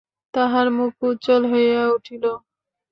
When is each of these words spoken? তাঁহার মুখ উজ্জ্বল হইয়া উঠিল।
তাঁহার 0.33 0.67
মুখ 0.77 0.93
উজ্জ্বল 1.03 1.43
হইয়া 1.51 1.83
উঠিল। 1.87 2.23